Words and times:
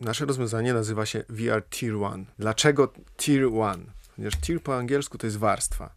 Nasze 0.00 0.26
rozwiązanie 0.26 0.74
nazywa 0.74 1.06
się 1.06 1.24
VR 1.28 1.62
Tier 1.70 1.94
1. 1.94 2.26
Dlaczego 2.38 2.92
Tier 3.16 3.42
1? 3.42 3.86
Ponieważ 4.16 4.40
tier 4.40 4.62
po 4.62 4.76
angielsku 4.76 5.18
to 5.18 5.26
jest 5.26 5.36
warstwa. 5.36 5.94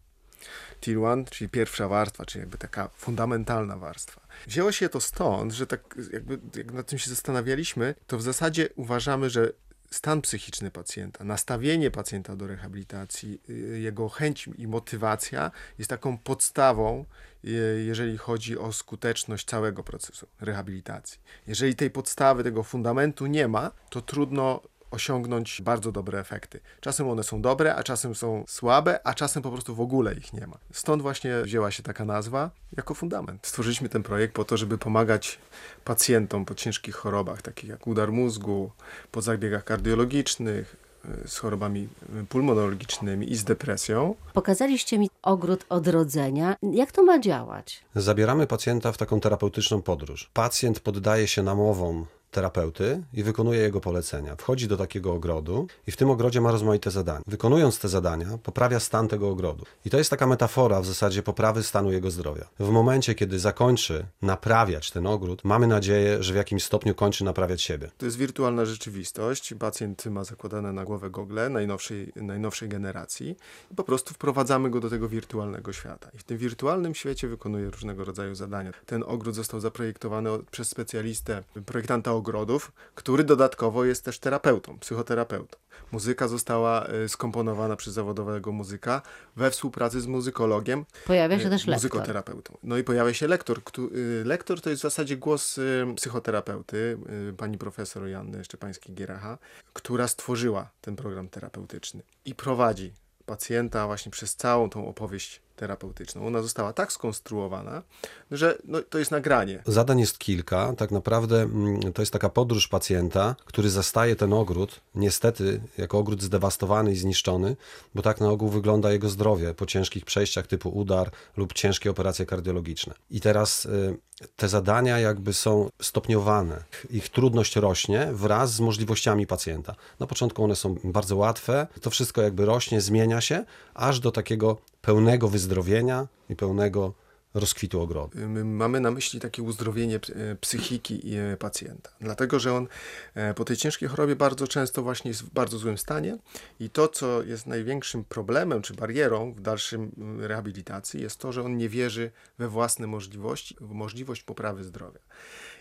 Tier 0.80 0.96
1, 0.96 1.24
czyli 1.24 1.48
pierwsza 1.48 1.88
warstwa, 1.88 2.24
czyli 2.24 2.40
jakby 2.40 2.58
taka 2.58 2.88
fundamentalna 2.88 3.76
warstwa. 3.76 4.20
Wzięło 4.46 4.72
się 4.72 4.88
to 4.88 5.00
stąd, 5.00 5.52
że 5.52 5.66
tak 5.66 5.94
jakby 6.12 6.38
jak 6.56 6.72
nad 6.72 6.86
tym 6.86 6.98
się 6.98 7.10
zastanawialiśmy, 7.10 7.94
to 8.06 8.18
w 8.18 8.22
zasadzie 8.22 8.68
uważamy, 8.76 9.30
że 9.30 9.52
stan 9.90 10.20
psychiczny 10.20 10.70
pacjenta, 10.70 11.24
nastawienie 11.24 11.90
pacjenta 11.90 12.36
do 12.36 12.46
rehabilitacji, 12.46 13.40
y, 13.50 13.80
jego 13.80 14.08
chęć 14.08 14.48
i 14.58 14.66
motywacja 14.66 15.50
jest 15.78 15.90
taką 15.90 16.18
podstawą, 16.18 17.04
y, 17.44 17.84
jeżeli 17.86 18.18
chodzi 18.18 18.58
o 18.58 18.72
skuteczność 18.72 19.46
całego 19.46 19.84
procesu 19.84 20.26
rehabilitacji. 20.40 21.20
Jeżeli 21.46 21.74
tej 21.76 21.90
podstawy, 21.90 22.44
tego 22.44 22.62
fundamentu 22.62 23.26
nie 23.26 23.48
ma, 23.48 23.70
to 23.90 24.02
trudno 24.02 24.60
osiągnąć 24.90 25.62
bardzo 25.62 25.92
dobre 25.92 26.20
efekty. 26.20 26.60
Czasem 26.80 27.08
one 27.08 27.22
są 27.22 27.42
dobre, 27.42 27.76
a 27.76 27.82
czasem 27.82 28.14
są 28.14 28.44
słabe, 28.48 29.00
a 29.04 29.14
czasem 29.14 29.42
po 29.42 29.50
prostu 29.50 29.74
w 29.74 29.80
ogóle 29.80 30.14
ich 30.14 30.32
nie 30.32 30.46
ma. 30.46 30.58
Stąd 30.72 31.02
właśnie 31.02 31.42
wzięła 31.42 31.70
się 31.70 31.82
taka 31.82 32.04
nazwa 32.04 32.50
jako 32.76 32.94
fundament. 32.94 33.46
Stworzyliśmy 33.46 33.88
ten 33.88 34.02
projekt 34.02 34.34
po 34.34 34.44
to, 34.44 34.56
żeby 34.56 34.78
pomagać 34.78 35.38
pacjentom 35.84 36.44
po 36.44 36.54
ciężkich 36.54 36.94
chorobach, 36.94 37.42
takich 37.42 37.70
jak 37.70 37.86
udar 37.86 38.12
mózgu, 38.12 38.70
po 39.12 39.22
zabiegach 39.22 39.64
kardiologicznych, 39.64 40.76
y, 41.24 41.28
z 41.28 41.38
chorobami 41.38 41.88
pulmonologicznymi 42.28 43.32
i 43.32 43.36
z 43.36 43.44
depresją. 43.44 44.14
Pokazaliście 44.32 44.98
mi 44.98 45.10
ogród 45.22 45.64
odrodzenia. 45.68 46.56
Jak 46.72 46.92
to 46.92 47.02
ma 47.02 47.18
działać? 47.18 47.84
Zabieramy 47.94 48.46
pacjenta 48.46 48.92
w 48.92 48.98
taką 48.98 49.20
terapeutyczną 49.20 49.82
podróż. 49.82 50.30
Pacjent 50.34 50.80
poddaje 50.80 51.28
się 51.28 51.42
namowom 51.42 52.06
terapeuty 52.30 53.02
i 53.12 53.22
wykonuje 53.22 53.60
jego 53.60 53.80
polecenia. 53.80 54.36
Wchodzi 54.36 54.68
do 54.68 54.76
takiego 54.76 55.12
ogrodu 55.12 55.66
i 55.86 55.90
w 55.90 55.96
tym 55.96 56.10
ogrodzie 56.10 56.40
ma 56.40 56.50
rozmaite 56.50 56.90
zadania. 56.90 57.22
Wykonując 57.26 57.78
te 57.78 57.88
zadania, 57.88 58.38
poprawia 58.42 58.80
stan 58.80 59.08
tego 59.08 59.28
ogrodu. 59.28 59.64
I 59.84 59.90
to 59.90 59.98
jest 59.98 60.10
taka 60.10 60.26
metafora 60.26 60.80
w 60.80 60.86
zasadzie 60.86 61.22
poprawy 61.22 61.62
stanu 61.62 61.92
jego 61.92 62.10
zdrowia. 62.10 62.48
W 62.58 62.70
momencie, 62.70 63.14
kiedy 63.14 63.38
zakończy 63.38 64.06
naprawiać 64.22 64.90
ten 64.90 65.06
ogród, 65.06 65.44
mamy 65.44 65.66
nadzieję, 65.66 66.22
że 66.22 66.32
w 66.32 66.36
jakimś 66.36 66.64
stopniu 66.64 66.94
kończy 66.94 67.24
naprawiać 67.24 67.62
siebie. 67.62 67.90
To 67.98 68.06
jest 68.06 68.18
wirtualna 68.18 68.64
rzeczywistość. 68.64 69.54
Pacjent 69.58 70.06
ma 70.06 70.24
zakładane 70.24 70.72
na 70.72 70.84
głowę 70.84 71.10
gogle 71.10 71.48
najnowszej, 71.48 72.12
najnowszej 72.16 72.68
generacji 72.68 73.36
i 73.72 73.74
po 73.74 73.84
prostu 73.84 74.14
wprowadzamy 74.14 74.70
go 74.70 74.80
do 74.80 74.90
tego 74.90 75.08
wirtualnego 75.08 75.72
świata. 75.72 76.10
I 76.14 76.18
w 76.18 76.24
tym 76.24 76.38
wirtualnym 76.38 76.94
świecie 76.94 77.28
wykonuje 77.28 77.70
różnego 77.70 78.04
rodzaju 78.04 78.34
zadania. 78.34 78.72
Ten 78.86 79.04
ogród 79.06 79.34
został 79.34 79.60
zaprojektowany 79.60 80.30
przez 80.50 80.68
specjalistę, 80.68 81.42
projektanta 81.66 82.12
ogrodów, 82.18 82.72
który 82.94 83.24
dodatkowo 83.24 83.84
jest 83.84 84.04
też 84.04 84.18
terapeutą, 84.18 84.78
psychoterapeutą. 84.78 85.58
Muzyka 85.92 86.28
została 86.28 86.88
y, 87.04 87.08
skomponowana 87.08 87.76
przez 87.76 87.94
zawodowego 87.94 88.52
muzyka 88.52 89.02
we 89.36 89.50
współpracy 89.50 90.00
z 90.00 90.06
muzykologiem, 90.06 90.84
Pojawia 91.06 91.38
się 91.40 91.46
y, 91.46 91.50
też 91.50 91.66
lektor. 91.66 91.74
muzykoterapeutą. 91.74 92.58
No 92.62 92.78
i 92.78 92.84
pojawia 92.84 93.14
się 93.14 93.28
lektor. 93.28 93.60
Y, 93.92 94.22
lektor 94.24 94.60
to 94.60 94.70
jest 94.70 94.82
w 94.82 94.82
zasadzie 94.82 95.16
głos 95.16 95.60
psychoterapeuty, 95.96 96.98
pani 97.36 97.58
profesor 97.58 98.08
Janny 98.08 98.42
Szczepańskiej-Gieracha, 98.42 99.38
która 99.72 100.08
stworzyła 100.08 100.70
ten 100.80 100.96
program 100.96 101.28
terapeutyczny 101.28 102.02
i 102.24 102.34
prowadzi 102.34 102.92
pacjenta 103.26 103.86
właśnie 103.86 104.12
przez 104.12 104.36
całą 104.36 104.70
tą 104.70 104.88
opowieść 104.88 105.42
terapeutyczną. 105.58 106.26
Ona 106.26 106.42
została 106.42 106.72
tak 106.72 106.92
skonstruowana, 106.92 107.82
że 108.30 108.58
no, 108.64 108.82
to 108.82 108.98
jest 108.98 109.10
nagranie. 109.10 109.62
Zadań 109.66 110.00
jest 110.00 110.18
kilka. 110.18 110.72
Tak 110.76 110.90
naprawdę 110.90 111.42
mm, 111.42 111.92
to 111.92 112.02
jest 112.02 112.12
taka 112.12 112.28
podróż 112.28 112.68
pacjenta, 112.68 113.36
który 113.44 113.70
zastaje 113.70 114.16
ten 114.16 114.32
ogród, 114.32 114.80
niestety 114.94 115.60
jako 115.78 115.98
ogród 115.98 116.22
zdewastowany 116.22 116.92
i 116.92 116.96
zniszczony, 116.96 117.56
bo 117.94 118.02
tak 118.02 118.20
na 118.20 118.28
ogół 118.28 118.48
wygląda 118.48 118.92
jego 118.92 119.08
zdrowie 119.08 119.54
po 119.54 119.66
ciężkich 119.66 120.04
przejściach 120.04 120.46
typu 120.46 120.68
udar 120.68 121.10
lub 121.36 121.52
ciężkie 121.52 121.90
operacje 121.90 122.26
kardiologiczne. 122.26 122.94
I 123.10 123.20
teraz 123.20 123.66
y, 123.66 123.98
te 124.36 124.48
zadania 124.48 124.98
jakby 124.98 125.32
są 125.32 125.70
stopniowane. 125.82 126.64
Ich 126.90 127.08
trudność 127.08 127.56
rośnie 127.56 128.08
wraz 128.12 128.52
z 128.52 128.60
możliwościami 128.60 129.26
pacjenta. 129.26 129.74
Na 130.00 130.06
początku 130.06 130.44
one 130.44 130.56
są 130.56 130.76
bardzo 130.84 131.16
łatwe, 131.16 131.66
to 131.80 131.90
wszystko 131.90 132.22
jakby 132.22 132.44
rośnie, 132.44 132.80
zmienia 132.80 133.20
się, 133.20 133.44
aż 133.74 134.00
do 134.00 134.10
takiego 134.12 134.56
pełnego 134.80 135.28
wyzdrowienia 135.28 136.08
i 136.28 136.36
pełnego 136.36 136.94
rozkwitu 137.34 137.80
ogrodu. 137.80 138.18
My 138.18 138.44
mamy 138.44 138.80
na 138.80 138.90
myśli 138.90 139.20
takie 139.20 139.42
uzdrowienie 139.42 139.96
e, 139.96 140.36
psychiki 140.36 141.16
e, 141.16 141.36
pacjenta. 141.36 141.90
Dlatego, 142.00 142.40
że 142.40 142.54
on 142.54 142.68
e, 143.14 143.34
po 143.34 143.44
tej 143.44 143.56
ciężkiej 143.56 143.88
chorobie 143.88 144.16
bardzo 144.16 144.48
często 144.48 144.82
właśnie 144.82 145.08
jest 145.08 145.22
w 145.22 145.30
bardzo 145.30 145.58
złym 145.58 145.78
stanie 145.78 146.18
i 146.60 146.70
to, 146.70 146.88
co 146.88 147.22
jest 147.22 147.46
największym 147.46 148.04
problemem 148.04 148.62
czy 148.62 148.74
barierą 148.74 149.32
w 149.32 149.40
dalszym 149.40 149.92
mm, 149.96 150.20
rehabilitacji 150.20 151.02
jest 151.02 151.18
to, 151.18 151.32
że 151.32 151.42
on 151.42 151.56
nie 151.56 151.68
wierzy 151.68 152.10
we 152.38 152.48
własne 152.48 152.86
możliwości, 152.86 153.56
w 153.60 153.70
możliwość 153.70 154.22
poprawy 154.22 154.64
zdrowia. 154.64 155.00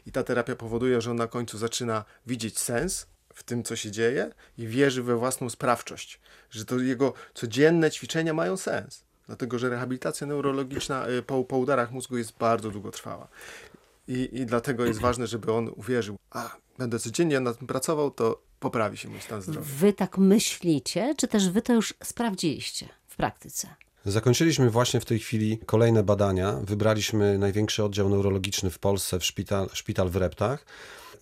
I 0.05 0.11
ta 0.11 0.23
terapia 0.23 0.55
powoduje, 0.55 1.01
że 1.01 1.11
on 1.11 1.17
na 1.17 1.27
końcu 1.27 1.57
zaczyna 1.57 2.05
widzieć 2.27 2.59
sens 2.59 3.07
w 3.33 3.43
tym, 3.43 3.63
co 3.63 3.75
się 3.75 3.91
dzieje 3.91 4.31
i 4.57 4.67
wierzy 4.67 5.03
we 5.03 5.15
własną 5.15 5.49
sprawczość, 5.49 6.19
że 6.49 6.65
to 6.65 6.79
jego 6.79 7.13
codzienne 7.33 7.91
ćwiczenia 7.91 8.33
mają 8.33 8.57
sens. 8.57 9.06
Dlatego, 9.27 9.59
że 9.59 9.69
rehabilitacja 9.69 10.27
neurologiczna 10.27 11.09
y, 11.09 11.21
po, 11.21 11.43
po 11.43 11.57
udarach 11.57 11.91
mózgu 11.91 12.17
jest 12.17 12.37
bardzo 12.37 12.71
długotrwała. 12.71 13.27
I, 14.07 14.29
I 14.31 14.45
dlatego 14.45 14.85
jest 14.85 14.99
ważne, 14.99 15.27
żeby 15.27 15.53
on 15.53 15.71
uwierzył, 15.75 16.15
a 16.31 16.55
będę 16.77 16.99
codziennie 16.99 17.39
nad 17.39 17.57
tym 17.57 17.67
pracował, 17.67 18.11
to 18.11 18.41
poprawi 18.59 18.97
się 18.97 19.09
mój 19.09 19.21
stan 19.21 19.41
zdrowia. 19.41 19.61
Wy 19.79 19.93
tak 19.93 20.17
myślicie, 20.17 21.15
czy 21.17 21.27
też 21.27 21.49
wy 21.49 21.61
to 21.61 21.73
już 21.73 21.93
sprawdziliście 22.03 22.89
w 23.07 23.15
praktyce? 23.15 23.67
Zakończyliśmy 24.05 24.69
właśnie 24.69 24.99
w 24.99 25.05
tej 25.05 25.19
chwili 25.19 25.59
kolejne 25.65 26.03
badania. 26.03 26.59
Wybraliśmy 26.63 27.37
największy 27.37 27.83
oddział 27.83 28.09
neurologiczny 28.09 28.69
w 28.69 28.79
Polsce, 28.79 29.19
w 29.19 29.25
szpital, 29.25 29.69
szpital 29.73 30.09
w 30.09 30.15
Reptach. 30.15 30.65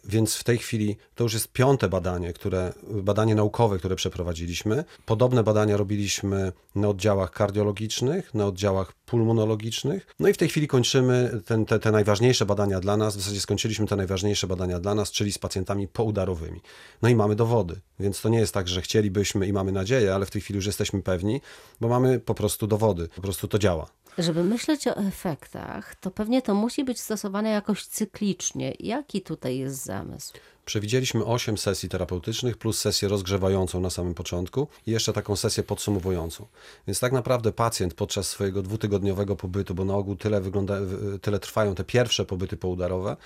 Więc 0.05 0.35
w 0.35 0.43
tej 0.43 0.57
chwili 0.57 0.97
to 1.15 1.23
już 1.23 1.33
jest 1.33 1.47
piąte 1.47 1.89
badanie, 1.89 2.33
które, 2.33 2.73
badanie 2.83 3.35
naukowe, 3.35 3.77
które 3.77 3.95
przeprowadziliśmy. 3.95 4.83
Podobne 5.05 5.43
badania 5.43 5.77
robiliśmy 5.77 6.51
na 6.75 6.87
oddziałach 6.87 7.31
kardiologicznych, 7.31 8.33
na 8.33 8.45
oddziałach 8.45 8.93
pulmonologicznych. 8.93 10.07
No 10.19 10.29
i 10.29 10.33
w 10.33 10.37
tej 10.37 10.49
chwili 10.49 10.67
kończymy 10.67 11.41
ten, 11.45 11.65
te, 11.65 11.79
te 11.79 11.91
najważniejsze 11.91 12.45
badania 12.45 12.79
dla 12.79 12.97
nas. 12.97 13.17
W 13.17 13.19
zasadzie 13.19 13.41
skończyliśmy 13.41 13.87
te 13.87 13.95
najważniejsze 13.95 14.47
badania 14.47 14.79
dla 14.79 14.95
nas, 14.95 15.11
czyli 15.11 15.31
z 15.31 15.37
pacjentami 15.37 15.87
poudarowymi. 15.87 16.61
No 17.01 17.09
i 17.09 17.15
mamy 17.15 17.35
dowody. 17.35 17.79
Więc 17.99 18.21
to 18.21 18.29
nie 18.29 18.39
jest 18.39 18.53
tak, 18.53 18.67
że 18.67 18.81
chcielibyśmy 18.81 19.47
i 19.47 19.53
mamy 19.53 19.71
nadzieję, 19.71 20.15
ale 20.15 20.25
w 20.25 20.31
tej 20.31 20.41
chwili 20.41 20.57
już 20.57 20.65
jesteśmy 20.65 21.01
pewni, 21.01 21.41
bo 21.81 21.87
mamy 21.87 22.19
po 22.19 22.35
prostu 22.35 22.67
dowody. 22.67 23.07
Po 23.15 23.21
prostu 23.21 23.47
to 23.47 23.59
działa. 23.59 23.87
Żeby 24.17 24.43
myśleć 24.43 24.87
o 24.87 24.97
efektach, 24.97 25.95
to 25.95 26.11
pewnie 26.11 26.41
to 26.41 26.55
musi 26.55 26.83
być 26.83 26.99
stosowane 26.99 27.49
jakoś 27.49 27.85
cyklicznie. 27.85 28.73
Jaki 28.79 29.21
tutaj 29.21 29.57
jest 29.57 29.83
zamysł? 29.83 30.33
Przewidzieliśmy 30.65 31.25
8 31.25 31.57
sesji 31.57 31.89
terapeutycznych 31.89 32.57
plus 32.57 32.79
sesję 32.79 33.07
rozgrzewającą 33.07 33.79
na 33.79 33.89
samym 33.89 34.13
początku 34.13 34.67
i 34.87 34.91
jeszcze 34.91 35.13
taką 35.13 35.35
sesję 35.35 35.63
podsumowującą. 35.63 36.47
Więc 36.87 36.99
tak 36.99 37.13
naprawdę 37.13 37.51
pacjent 37.51 37.93
podczas 37.93 38.27
swojego 38.27 38.61
dwutygodniowego 38.61 39.35
pobytu, 39.35 39.75
bo 39.75 39.85
na 39.85 39.95
ogół 39.95 40.15
tyle, 40.15 40.41
wygląda, 40.41 40.75
tyle 41.21 41.39
trwają 41.39 41.75
te 41.75 41.83
pierwsze 41.83 42.25
pobyty 42.25 42.57
poudarowe, 42.57 43.17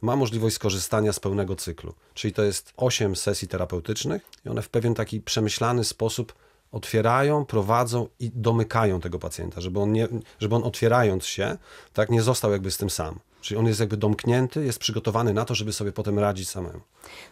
ma 0.00 0.16
możliwość 0.16 0.56
skorzystania 0.56 1.12
z 1.12 1.20
pełnego 1.20 1.56
cyklu. 1.56 1.94
Czyli 2.14 2.34
to 2.34 2.42
jest 2.42 2.72
8 2.76 3.16
sesji 3.16 3.48
terapeutycznych 3.48 4.22
i 4.46 4.48
one 4.48 4.62
w 4.62 4.68
pewien 4.68 4.94
taki 4.94 5.20
przemyślany 5.20 5.84
sposób 5.84 6.34
otwierają, 6.72 7.44
prowadzą 7.44 8.08
i 8.18 8.30
domykają 8.34 9.00
tego 9.00 9.18
pacjenta, 9.18 9.60
żeby 9.60 9.80
on, 9.80 9.92
nie, 9.92 10.08
żeby 10.38 10.54
on 10.54 10.64
otwierając 10.64 11.26
się, 11.26 11.56
tak 11.92 12.10
nie 12.10 12.22
został 12.22 12.52
jakby 12.52 12.70
z 12.70 12.76
tym 12.76 12.90
sam. 12.90 13.18
Czyli 13.40 13.58
on 13.58 13.66
jest 13.66 13.80
jakby 13.80 13.96
domknięty, 13.96 14.64
jest 14.64 14.78
przygotowany 14.78 15.32
na 15.32 15.44
to, 15.44 15.54
żeby 15.54 15.72
sobie 15.72 15.92
potem 15.92 16.18
radzić 16.18 16.48
samemu. 16.48 16.80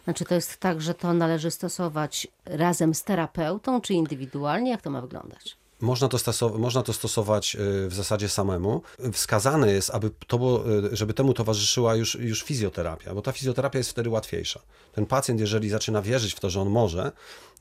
Znaczy 0.03 0.25
to 0.25 0.35
jest 0.35 0.57
tak, 0.57 0.81
że 0.81 0.93
to 0.93 1.13
należy 1.13 1.51
stosować 1.51 2.27
razem 2.45 2.93
z 2.93 3.03
terapeutą, 3.03 3.81
czy 3.81 3.93
indywidualnie? 3.93 4.71
Jak 4.71 4.81
to 4.81 4.89
ma 4.89 5.01
wyglądać? 5.01 5.57
Można 5.81 6.07
to, 6.07 6.19
stosować, 6.19 6.61
można 6.61 6.83
to 6.83 6.93
stosować 6.93 7.57
w 7.87 7.93
zasadzie 7.93 8.29
samemu. 8.29 8.81
Wskazane 9.13 9.71
jest, 9.71 9.89
aby 9.89 10.11
to 10.27 10.37
było, 10.37 10.69
y, 10.69 10.95
żeby 10.95 11.13
temu 11.13 11.33
towarzyszyła 11.33 11.95
już, 11.95 12.15
już 12.15 12.43
fizjoterapia, 12.43 13.13
bo 13.13 13.21
ta 13.21 13.31
fizjoterapia 13.31 13.77
jest 13.77 13.89
wtedy 13.89 14.09
łatwiejsza. 14.09 14.59
Ten 14.93 15.05
pacjent, 15.05 15.39
jeżeli 15.39 15.69
zaczyna 15.69 16.01
wierzyć 16.01 16.33
w 16.33 16.39
to, 16.39 16.49
że 16.49 16.61
on 16.61 16.69
może, 16.69 17.11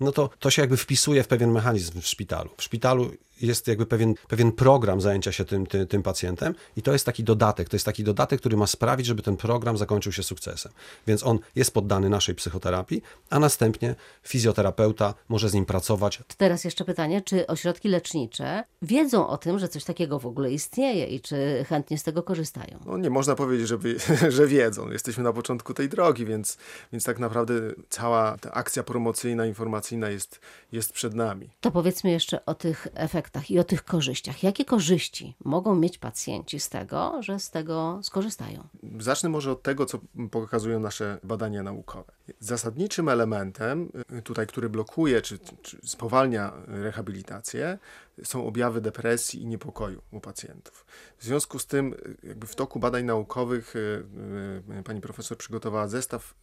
no 0.00 0.12
to 0.12 0.30
to 0.38 0.50
się 0.50 0.62
jakby 0.62 0.76
wpisuje 0.76 1.22
w 1.22 1.28
pewien 1.28 1.52
mechanizm 1.52 2.00
w 2.00 2.06
szpitalu. 2.06 2.50
W 2.56 2.62
szpitalu 2.62 3.10
jest 3.46 3.68
jakby 3.68 3.86
pewien, 3.86 4.14
pewien 4.28 4.52
program 4.52 5.00
zajęcia 5.00 5.32
się 5.32 5.44
tym, 5.44 5.66
tym, 5.66 5.86
tym 5.86 6.02
pacjentem 6.02 6.54
i 6.76 6.82
to 6.82 6.92
jest 6.92 7.06
taki 7.06 7.24
dodatek. 7.24 7.68
To 7.68 7.76
jest 7.76 7.86
taki 7.86 8.04
dodatek, 8.04 8.40
który 8.40 8.56
ma 8.56 8.66
sprawić, 8.66 9.06
żeby 9.06 9.22
ten 9.22 9.36
program 9.36 9.78
zakończył 9.78 10.12
się 10.12 10.22
sukcesem. 10.22 10.72
Więc 11.06 11.26
on 11.26 11.38
jest 11.56 11.74
poddany 11.74 12.08
naszej 12.08 12.34
psychoterapii, 12.34 13.02
a 13.30 13.38
następnie 13.38 13.94
fizjoterapeuta 14.22 15.14
może 15.28 15.48
z 15.48 15.54
nim 15.54 15.66
pracować. 15.66 16.22
Teraz 16.36 16.64
jeszcze 16.64 16.84
pytanie, 16.84 17.22
czy 17.22 17.46
ośrodki 17.46 17.88
lecznicze 17.88 18.64
wiedzą 18.82 19.28
o 19.28 19.38
tym, 19.38 19.58
że 19.58 19.68
coś 19.68 19.84
takiego 19.84 20.18
w 20.18 20.26
ogóle 20.26 20.52
istnieje 20.52 21.06
i 21.06 21.20
czy 21.20 21.64
chętnie 21.68 21.98
z 21.98 22.02
tego 22.02 22.22
korzystają? 22.22 22.78
No 22.86 22.98
nie 22.98 23.10
można 23.10 23.34
powiedzieć, 23.34 23.68
żeby, 23.68 23.96
że 24.36 24.46
wiedzą. 24.46 24.90
Jesteśmy 24.90 25.24
na 25.24 25.32
początku 25.32 25.74
tej 25.74 25.88
drogi, 25.88 26.26
więc, 26.26 26.58
więc 26.92 27.04
tak 27.04 27.18
naprawdę 27.18 27.54
cała 27.88 28.38
ta 28.38 28.52
akcja 28.52 28.82
promocyjna, 28.82 29.46
informacyjna 29.46 30.10
jest, 30.10 30.40
jest 30.72 30.92
przed 30.92 31.14
nami. 31.14 31.50
To 31.60 31.70
powiedzmy 31.70 32.10
jeszcze 32.10 32.46
o 32.46 32.54
tych 32.54 32.86
efektach 32.94 33.33
i 33.50 33.58
o 33.58 33.64
tych 33.64 33.84
korzyściach. 33.84 34.42
Jakie 34.42 34.64
korzyści 34.64 35.36
mogą 35.44 35.74
mieć 35.74 35.98
pacjenci 35.98 36.60
z 36.60 36.68
tego, 36.68 37.22
że 37.22 37.40
z 37.40 37.50
tego 37.50 38.00
skorzystają? 38.02 38.68
Zacznę 38.98 39.28
może 39.28 39.52
od 39.52 39.62
tego, 39.62 39.86
co 39.86 39.98
pokazują 40.30 40.80
nasze 40.80 41.18
badania 41.24 41.62
naukowe. 41.62 42.12
Zasadniczym 42.40 43.08
elementem 43.08 43.88
y, 44.18 44.22
tutaj, 44.22 44.46
który 44.46 44.68
blokuje 44.68 45.22
czy, 45.22 45.38
czy 45.62 45.78
spowalnia 45.84 46.52
rehabilitację, 46.66 47.78
są 48.24 48.46
objawy 48.46 48.80
depresji 48.80 49.42
i 49.42 49.46
niepokoju 49.46 50.02
u 50.10 50.20
pacjentów. 50.20 50.86
W 51.18 51.24
związku 51.24 51.58
z 51.58 51.66
tym, 51.66 51.92
y, 51.92 52.16
jakby 52.28 52.46
w 52.46 52.54
toku 52.54 52.78
badań 52.78 53.04
naukowych 53.04 53.76
y, 53.76 54.82
pani 54.84 55.00
profesor 55.00 55.38
przygotowała 55.38 55.88
zestaw 55.88 56.34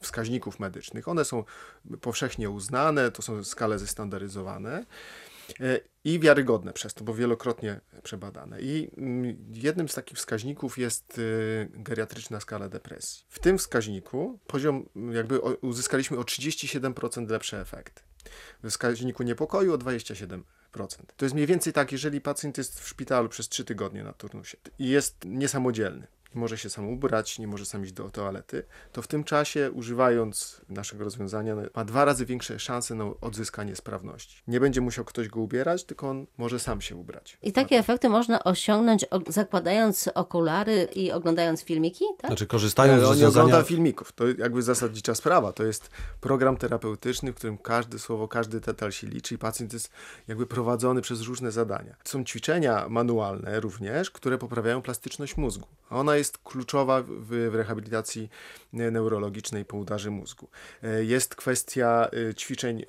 wskaźników 0.00 0.60
medycznych. 0.60 1.08
One 1.08 1.24
są 1.24 1.44
powszechnie 2.00 2.50
uznane, 2.50 3.10
to 3.10 3.22
są 3.22 3.44
skale 3.44 3.78
zestandaryzowane 3.78 4.84
i 6.04 6.20
wiarygodne 6.20 6.72
przez 6.72 6.94
to, 6.94 7.04
bo 7.04 7.14
wielokrotnie 7.14 7.80
przebadane. 8.02 8.60
I 8.60 8.90
mm, 8.96 9.36
jednym 9.52 9.88
z 9.88 9.94
takich 9.94 10.18
wskaźników 10.18 10.78
jest 10.78 11.18
y, 11.18 11.68
geriatryczna 11.72 12.40
skala 12.40 12.68
depresji. 12.68 13.24
W 13.28 13.38
tym 13.38 13.58
wskaźniku 13.58 14.38
poziom, 14.46 14.88
jakby 15.12 15.40
uzyskaliśmy 15.40 16.18
o 16.18 16.22
37% 16.22 17.30
lepsze 17.30 17.60
efekty. 17.60 18.02
W 18.62 18.70
wskaźniku 18.70 19.22
niepokoju 19.22 19.74
o 19.74 19.78
27%. 19.78 20.40
To 21.16 21.24
jest 21.24 21.34
mniej 21.34 21.46
więcej 21.46 21.72
tak, 21.72 21.92
jeżeli 21.92 22.20
pacjent 22.20 22.58
jest 22.58 22.80
w 22.80 22.88
szpitalu 22.88 23.28
przez 23.28 23.48
3 23.48 23.64
tygodnie 23.64 24.04
na 24.04 24.12
turnusie 24.12 24.58
i 24.78 24.88
jest 24.88 25.16
niesamodzielny, 25.24 26.06
nie 26.06 26.23
może 26.34 26.58
się 26.58 26.70
sam 26.70 26.88
ubrać, 26.88 27.38
nie 27.38 27.46
może 27.46 27.66
sam 27.66 27.84
iść 27.84 27.92
do 27.92 28.10
toalety, 28.10 28.62
to 28.92 29.02
w 29.02 29.06
tym 29.06 29.24
czasie, 29.24 29.70
używając 29.72 30.60
naszego 30.68 31.04
rozwiązania, 31.04 31.56
ma 31.74 31.84
dwa 31.84 32.04
razy 32.04 32.26
większe 32.26 32.58
szanse 32.58 32.94
na 32.94 33.04
odzyskanie 33.20 33.76
sprawności. 33.76 34.42
Nie 34.46 34.60
będzie 34.60 34.80
musiał 34.80 35.04
ktoś 35.04 35.28
go 35.28 35.40
ubierać, 35.40 35.84
tylko 35.84 36.10
on 36.10 36.26
może 36.38 36.58
sam 36.58 36.80
się 36.80 36.96
ubrać. 36.96 37.38
I 37.42 37.52
takie 37.52 37.78
efekty 37.78 38.08
można 38.08 38.44
osiągnąć 38.44 39.06
zakładając 39.28 40.08
okulary 40.14 40.88
i 40.94 41.12
oglądając 41.12 41.62
filmiki, 41.62 42.04
tak? 42.18 42.30
Znaczy 42.30 42.46
korzystając 42.46 43.02
z 43.02 43.04
rozwiązania... 43.04 43.44
nie 43.44 43.48
ogląda 43.48 43.68
filmików. 43.68 44.12
To 44.12 44.24
jakby 44.28 44.62
zasadnicza 44.62 45.14
sprawa. 45.14 45.52
To 45.52 45.64
jest 45.64 45.90
program 46.20 46.56
terapeutyczny, 46.56 47.32
w 47.32 47.34
którym 47.34 47.58
każde 47.58 47.98
słowo, 47.98 48.28
każdy 48.28 48.60
detal 48.60 48.92
się 48.92 49.06
liczy 49.06 49.34
i 49.34 49.38
pacjent 49.38 49.72
jest 49.72 49.90
jakby 50.28 50.46
prowadzony 50.46 51.02
przez 51.02 51.20
różne 51.20 51.52
zadania. 51.52 51.96
Są 52.04 52.24
ćwiczenia 52.24 52.86
manualne 52.88 53.60
również, 53.60 54.10
które 54.10 54.38
poprawiają 54.38 54.82
plastyczność 54.82 55.36
mózgu. 55.36 55.68
Ona 55.90 56.16
jest 56.16 56.23
jest 56.24 56.38
kluczowa 56.38 57.02
w, 57.02 57.08
w 57.50 57.54
rehabilitacji 57.54 58.30
e, 58.74 58.90
neurologicznej 58.90 59.64
po 59.64 59.76
udarze 59.76 60.10
mózgu. 60.10 60.48
E, 60.82 61.04
jest 61.04 61.34
kwestia 61.34 62.08
e, 62.30 62.34
ćwiczeń 62.34 62.84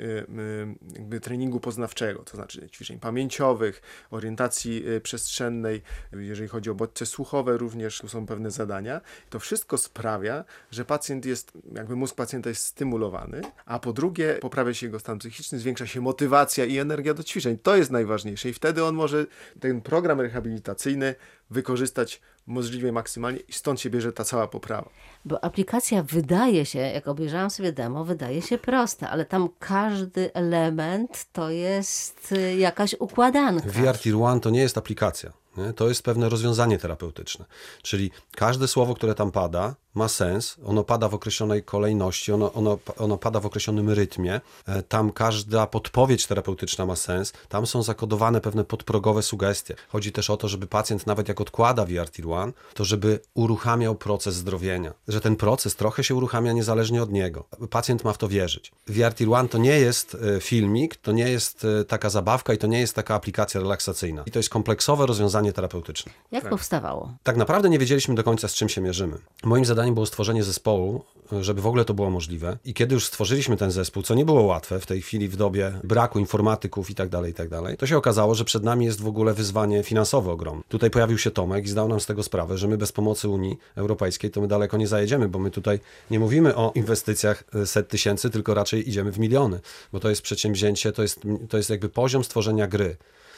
jakby 0.93 1.19
treningu 1.19 1.59
poznawczego, 1.59 2.23
to 2.23 2.37
znaczy 2.37 2.69
ćwiczeń 2.69 2.99
pamięciowych, 2.99 3.81
orientacji 4.11 4.83
przestrzennej, 5.03 5.81
jeżeli 6.11 6.49
chodzi 6.49 6.69
o 6.69 6.75
bodźce 6.75 7.05
słuchowe 7.05 7.57
również 7.57 7.99
tu 7.99 8.07
są 8.07 8.25
pewne 8.25 8.51
zadania. 8.51 9.01
To 9.29 9.39
wszystko 9.39 9.77
sprawia, 9.77 10.43
że 10.71 10.85
pacjent 10.85 11.25
jest, 11.25 11.51
jakby 11.73 11.95
mózg 11.95 12.15
pacjenta 12.15 12.49
jest 12.49 12.63
stymulowany, 12.63 13.41
a 13.65 13.79
po 13.79 13.93
drugie 13.93 14.38
poprawia 14.41 14.73
się 14.73 14.85
jego 14.85 14.99
stan 14.99 15.19
psychiczny, 15.19 15.59
zwiększa 15.59 15.88
się 15.88 16.01
motywacja 16.01 16.65
i 16.65 16.77
energia 16.77 17.13
do 17.13 17.23
ćwiczeń. 17.23 17.57
To 17.57 17.75
jest 17.75 17.91
najważniejsze 17.91 18.49
i 18.49 18.53
wtedy 18.53 18.83
on 18.83 18.95
może 18.95 19.25
ten 19.59 19.81
program 19.81 20.21
rehabilitacyjny 20.21 21.15
wykorzystać 21.50 22.21
możliwie 22.47 22.92
maksymalnie 22.92 23.39
i 23.39 23.53
stąd 23.53 23.81
się 23.81 23.89
bierze 23.89 24.13
ta 24.13 24.24
cała 24.24 24.47
poprawa. 24.47 24.89
Bo 25.25 25.44
aplikacja 25.44 26.03
wydaje 26.03 26.65
się, 26.65 26.80
jak 26.80 27.07
obejrzałam 27.07 27.50
sobie 27.50 27.74
demo, 27.74 28.06
wydaje 28.06 28.42
się 28.42 28.57
prosta, 28.57 29.09
ale 29.09 29.25
tam 29.25 29.50
każdy 29.59 30.33
element 30.33 31.25
to 31.33 31.50
jest 31.50 32.31
y, 32.31 32.56
jakaś 32.56 32.95
układanka. 33.00 33.69
VR 33.69 34.00
Tier 34.00 34.15
One 34.15 34.42
to 34.42 34.50
nie 34.50 34.62
jest 34.62 34.77
aplikacja. 34.77 35.31
Nie? 35.57 35.74
To 35.74 35.88
jest 35.88 36.03
pewne 36.03 36.30
rozwiązanie 36.30 36.77
terapeutyczne. 36.77 37.45
Czyli 37.81 38.12
każde 38.36 38.68
słowo, 38.68 38.95
które 38.95 39.15
tam 39.15 39.31
pada, 39.31 39.75
ma 39.95 40.07
sens, 40.07 40.57
ono 40.65 40.83
pada 40.83 41.09
w 41.09 41.13
określonej 41.13 41.63
kolejności, 41.63 42.31
ono, 42.31 42.53
ono, 42.53 42.77
ono 42.97 43.18
pada 43.18 43.39
w 43.39 43.45
określonym 43.45 43.89
rytmie, 43.89 44.42
e, 44.68 44.83
tam 44.83 45.12
każda 45.12 45.68
podpowiedź 45.68 46.27
terapeutyczna 46.27 46.86
ma 46.86 46.95
sens, 46.95 47.33
tam 47.50 47.68
są 47.68 47.83
zakodowane 47.83 48.42
pewne 48.42 48.63
podprogowe 48.63 49.21
sugestie. 49.21 49.75
Chodzi 49.89 50.12
też 50.12 50.30
o 50.30 50.38
to, 50.38 50.47
żeby 50.47 50.68
pacjent 50.68 51.07
nawet 51.07 51.27
jak 51.27 51.42
odkłada 51.42 51.86
VRT1, 51.86 52.51
to 52.74 52.86
żeby 52.86 53.19
uruchamiał 53.33 53.95
proces 53.95 54.36
zdrowienia, 54.36 54.94
że 55.07 55.21
ten 55.21 55.36
proces 55.36 55.75
trochę 55.75 56.03
się 56.03 56.15
uruchamia 56.15 56.51
niezależnie 56.53 57.03
od 57.03 57.12
niego. 57.12 57.45
Pacjent 57.69 58.03
ma 58.03 58.13
w 58.13 58.18
to 58.18 58.27
wierzyć. 58.27 58.71
VRT1 58.89 59.48
to 59.48 59.57
nie 59.57 59.80
jest 59.80 60.18
e, 60.38 60.41
filmik, 60.41 60.95
to 60.95 61.12
nie 61.12 61.30
jest 61.30 61.65
e, 61.65 61.86
taka 61.86 62.09
zabawka 62.09 62.53
i 62.53 62.57
to 62.57 62.68
nie 62.68 62.80
jest 62.80 62.94
taka 62.94 63.15
aplikacja 63.15 63.62
relaksacyjna. 63.62 64.24
I 64.25 64.31
to 64.31 64.39
jest 64.39 64.50
kompleksowe 64.50 65.06
rozwiązanie 65.06 65.53
terapeutyczne. 65.53 66.12
Jak 66.31 66.44
tak. 66.44 66.50
powstawało? 66.50 67.13
Tak 67.24 67.38
naprawdę 67.38 67.69
nie 67.69 67.80
wiedzieliśmy 67.80 68.15
do 68.15 68.24
końca, 68.24 68.48
z 68.48 68.53
czym 68.53 68.69
się 68.69 68.81
mierzymy. 68.81 69.18
Moim 69.44 69.65
zadaniem 69.65 69.84
zadaniem 69.85 69.93
było 69.93 70.05
stworzenie 70.05 70.43
zespołu, 70.43 71.03
żeby 71.41 71.61
w 71.61 71.67
ogóle 71.67 71.85
to 71.85 71.93
było 71.93 72.09
możliwe. 72.09 72.57
I 72.65 72.73
kiedy 72.73 72.93
już 72.93 73.05
stworzyliśmy 73.05 73.57
ten 73.57 73.71
zespół, 73.71 74.03
co 74.03 74.15
nie 74.15 74.25
było 74.25 74.41
łatwe 74.41 74.79
w 74.79 74.85
tej 74.85 75.01
chwili, 75.01 75.27
w 75.27 75.35
dobie 75.35 75.73
braku 75.83 76.19
informatyków 76.19 76.89
i 76.89 76.95
tak 76.95 77.09
dalej, 77.09 77.31
i 77.31 77.33
tak 77.33 77.49
dalej, 77.49 77.77
to 77.77 77.87
się 77.87 77.97
okazało, 77.97 78.35
że 78.35 78.45
przed 78.45 78.63
nami 78.63 78.85
jest 78.85 79.01
w 79.01 79.07
ogóle 79.07 79.33
wyzwanie 79.33 79.83
finansowe 79.83 80.31
ogromne. 80.31 80.63
Tutaj 80.69 80.89
pojawił 80.89 81.17
się 81.17 81.31
Tomek 81.31 81.65
i 81.65 81.69
zdał 81.69 81.87
nam 81.87 81.99
z 81.99 82.05
tego 82.05 82.23
sprawę, 82.23 82.57
że 82.57 82.67
my 82.67 82.77
bez 82.77 82.91
pomocy 82.91 83.29
Unii 83.29 83.57
Europejskiej 83.75 84.31
to 84.31 84.41
my 84.41 84.47
daleko 84.47 84.77
nie 84.77 84.87
zajedziemy, 84.87 85.27
bo 85.27 85.39
my 85.39 85.51
tutaj 85.51 85.79
nie 86.11 86.19
mówimy 86.19 86.55
o 86.55 86.71
inwestycjach 86.75 87.43
e, 87.55 87.65
set 87.65 87.88
tysięcy, 87.88 88.29
tylko 88.29 88.53
raczej 88.53 88.89
idziemy 88.89 89.11
w 89.11 89.19
miliony, 89.19 89.59
bo 89.93 89.99
to 89.99 90.09
jest 90.09 90.21
przedsięwzięcie, 90.21 90.91
to 90.91 91.01
jest, 91.01 91.19
to 91.49 91.57
jest 91.57 91.69
jakby 91.69 91.89
poziom 91.89 92.23
stworzenia 92.23 92.67
gry. 92.67 92.97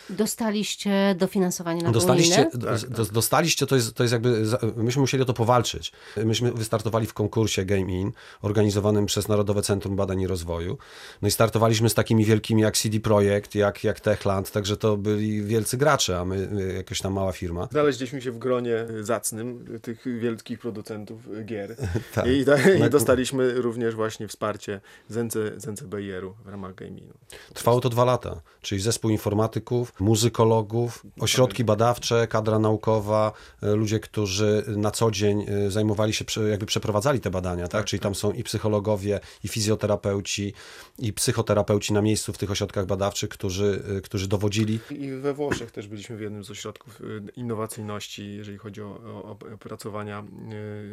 Dostaliście 0.09 1.15
dofinansowanie 1.17 1.83
na 1.83 1.91
dostaliście, 1.91 2.45
tak, 2.45 2.79
tak. 2.79 3.11
dostaliście, 3.11 3.67
to 3.67 3.75
jest, 3.75 3.93
to 3.93 4.03
jest 4.03 4.13
jakby, 4.13 4.45
myśmy 4.75 4.99
musieli 4.99 5.23
o 5.23 5.25
to 5.25 5.33
powalczyć. 5.33 5.91
Myśmy 6.25 6.51
wystartowali 6.51 7.05
w 7.05 7.13
konkursie 7.13 7.65
Game 7.65 7.91
In, 7.91 8.11
organizowanym 8.41 9.05
przez 9.05 9.27
Narodowe 9.27 9.61
Centrum 9.61 9.95
Badań 9.95 10.21
i 10.21 10.27
Rozwoju. 10.27 10.77
No 11.21 11.27
i 11.27 11.31
startowaliśmy 11.31 11.89
z 11.89 11.93
takimi 11.93 12.25
wielkimi 12.25 12.61
jak 12.61 12.77
CD 12.77 12.99
Projekt, 12.99 13.55
jak, 13.55 13.83
jak 13.83 13.99
Techland, 13.99 14.51
także 14.51 14.77
to 14.77 14.97
byli 14.97 15.43
wielcy 15.43 15.77
gracze, 15.77 16.19
a 16.19 16.25
my 16.25 16.73
jakaś 16.75 17.01
tam 17.01 17.13
mała 17.13 17.31
firma. 17.31 17.67
Znaleźliśmy 17.71 18.21
się 18.21 18.31
w 18.31 18.37
gronie 18.37 18.85
zacnym 19.01 19.79
tych 19.81 20.19
wielkich 20.19 20.59
producentów 20.59 21.45
gier. 21.45 21.75
tak. 22.15 22.25
I, 22.27 22.29
i, 22.29 22.85
I, 22.85 22.89
dostaliśmy 22.89 23.53
również 23.53 23.95
właśnie 23.95 24.27
wsparcie 24.27 24.81
z, 25.09 25.17
NC, 25.17 25.33
z 25.57 25.67
NCBR-u 25.67 26.33
w 26.45 26.47
ramach 26.47 26.75
Game 26.75 26.97
Inu. 26.97 27.13
Trwało 27.53 27.81
to 27.81 27.89
dwa 27.89 28.05
lata, 28.05 28.41
czyli 28.61 28.81
zespół 28.81 29.11
informatyków, 29.11 29.93
muzykologów, 29.99 31.05
ośrodki 31.19 31.63
badawcze, 31.63 32.27
kadra 32.27 32.59
naukowa, 32.59 33.31
e, 33.63 33.75
ludzie, 33.75 33.99
którzy 33.99 34.63
na 34.67 34.91
co 34.91 35.11
dzień 35.11 35.45
e, 35.47 35.71
zajmowali 35.71 36.13
się, 36.13 36.25
jakby 36.49 36.65
przeprowadzali 36.65 37.19
te 37.19 37.29
badania, 37.29 37.63
tak? 37.63 37.71
tak 37.71 37.85
Czyli 37.85 37.99
tam 37.99 38.13
tak. 38.13 38.19
są 38.19 38.31
i 38.31 38.43
psychologowie, 38.43 39.19
i 39.43 39.47
fizjoterapeuci, 39.47 40.53
i 40.99 41.13
psychoterapeuci 41.13 41.93
na 41.93 42.01
miejscu 42.01 42.33
w 42.33 42.37
tych 42.37 42.51
ośrodkach 42.51 42.85
badawczych, 42.85 43.29
którzy, 43.29 43.83
e, 43.97 44.01
którzy 44.01 44.27
dowodzili. 44.27 44.79
I 44.89 45.11
we 45.11 45.33
Włoszech 45.33 45.71
też 45.71 45.87
byliśmy 45.87 46.17
w 46.17 46.21
jednym 46.21 46.43
z 46.43 46.51
ośrodków 46.51 47.01
innowacyjności, 47.35 48.35
jeżeli 48.35 48.57
chodzi 48.57 48.81
o, 48.81 48.99
o 49.03 49.37
opracowania, 49.53 50.23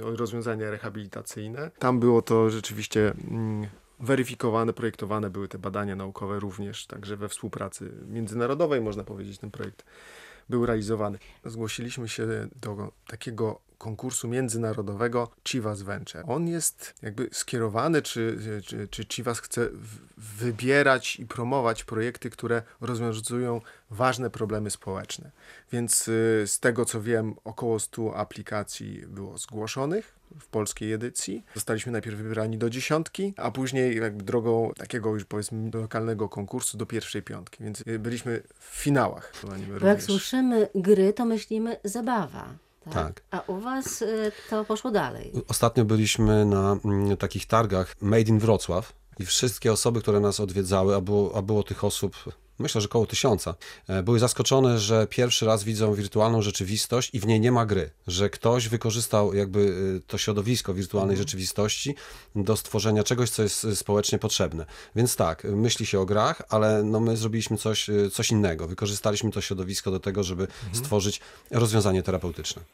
o 0.04 0.16
rozwiązania 0.16 0.70
rehabilitacyjne. 0.70 1.70
Tam 1.78 2.00
było 2.00 2.22
to 2.22 2.50
rzeczywiście 2.50 3.14
mm, 3.30 3.66
weryfikowane, 4.00 4.72
projektowane 4.72 5.30
były 5.30 5.48
te 5.48 5.58
badania 5.58 5.96
naukowe 5.96 6.40
również, 6.40 6.86
także 6.86 7.16
we 7.16 7.28
współpracy 7.28 7.92
międzynarodowej, 8.06 8.80
można 8.80 9.04
powiedzieć, 9.04 9.38
ten 9.38 9.50
projekt 9.50 9.84
był 10.48 10.66
realizowany. 10.66 11.18
Zgłosiliśmy 11.44 12.08
się 12.08 12.48
do 12.62 12.92
takiego 13.06 13.60
konkursu 13.78 14.28
międzynarodowego 14.28 15.30
Chivas 15.44 15.82
Venture. 15.82 16.24
On 16.26 16.48
jest 16.48 16.94
jakby 17.02 17.28
skierowany, 17.32 18.02
czy, 18.02 18.38
czy, 18.66 18.88
czy 18.88 19.04
Chivas 19.06 19.40
chce 19.40 19.68
wybierać 20.16 21.16
i 21.16 21.26
promować 21.26 21.84
projekty, 21.84 22.30
które 22.30 22.62
rozwiązują 22.80 23.60
ważne 23.90 24.30
problemy 24.30 24.70
społeczne. 24.70 25.30
Więc 25.72 26.08
y, 26.08 26.44
z 26.46 26.60
tego 26.60 26.84
co 26.84 27.02
wiem, 27.02 27.34
około 27.44 27.80
100 27.80 28.16
aplikacji 28.16 29.04
było 29.06 29.38
zgłoszonych 29.38 30.14
w 30.38 30.46
polskiej 30.46 30.92
edycji. 30.92 31.44
Zostaliśmy 31.54 31.92
najpierw 31.92 32.16
wybrani 32.16 32.58
do 32.58 32.70
dziesiątki, 32.70 33.34
a 33.36 33.50
później 33.50 33.96
jakby 33.96 34.24
drogą 34.24 34.72
takiego 34.76 35.14
już 35.14 35.24
powiedzmy 35.24 35.70
lokalnego 35.74 36.28
konkursu 36.28 36.78
do 36.78 36.86
pierwszej 36.86 37.22
piątki, 37.22 37.64
więc 37.64 37.80
y, 37.80 37.98
byliśmy 37.98 38.42
w 38.58 38.64
finałach. 38.64 39.32
Bo 39.80 39.86
jak 39.86 40.02
słyszymy 40.02 40.68
gry, 40.74 41.12
to 41.12 41.24
myślimy 41.24 41.76
zabawa. 41.84 42.54
Tak? 42.84 42.94
tak? 42.94 43.22
A 43.30 43.40
u 43.40 43.60
Was 43.60 44.02
y, 44.02 44.32
to 44.50 44.64
poszło 44.64 44.90
dalej. 44.90 45.32
Ostatnio 45.48 45.84
byliśmy 45.84 46.44
na 46.44 46.76
mm, 46.84 47.16
takich 47.16 47.46
targach 47.46 47.94
Made 48.00 48.20
in 48.20 48.38
Wrocław 48.38 48.92
i 49.18 49.24
wszystkie 49.26 49.72
osoby, 49.72 50.00
które 50.00 50.20
nas 50.20 50.40
odwiedzały, 50.40 50.96
a 50.96 51.00
było, 51.00 51.36
a 51.36 51.42
było 51.42 51.62
tych 51.62 51.84
osób 51.84 52.16
myślę, 52.58 52.80
że 52.80 52.88
około 52.88 53.06
tysiąca, 53.06 53.54
e, 53.88 54.02
były 54.02 54.18
zaskoczone, 54.18 54.78
że 54.78 55.06
pierwszy 55.10 55.46
raz 55.46 55.64
widzą 55.64 55.94
wirtualną 55.94 56.42
rzeczywistość 56.42 57.10
i 57.12 57.20
w 57.20 57.26
niej 57.26 57.40
nie 57.40 57.52
ma 57.52 57.66
gry, 57.66 57.90
że 58.06 58.30
ktoś 58.30 58.68
wykorzystał 58.68 59.34
jakby 59.34 59.60
y, 59.60 60.02
to 60.06 60.18
środowisko 60.18 60.74
wirtualnej 60.74 61.16
rzeczywistości 61.16 61.94
do 62.36 62.56
stworzenia 62.56 63.04
czegoś, 63.04 63.30
co 63.30 63.42
jest 63.42 63.64
y, 63.64 63.76
społecznie 63.76 64.18
potrzebne. 64.18 64.66
Więc 64.96 65.16
tak, 65.16 65.44
myśli 65.44 65.86
się 65.86 66.00
o 66.00 66.06
grach, 66.06 66.42
ale 66.48 66.82
no 66.82 67.00
my 67.00 67.16
zrobiliśmy 67.16 67.56
coś, 67.56 67.90
coś 68.12 68.30
innego. 68.30 68.68
Wykorzystaliśmy 68.68 69.30
to 69.30 69.40
środowisko 69.40 69.90
do 69.90 70.00
tego, 70.00 70.22
żeby 70.22 70.48
stworzyć 70.72 71.20
rozwiązanie 71.50 72.02
terapeutyczne. 72.02 72.64